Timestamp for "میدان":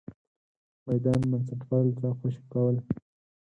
0.87-1.19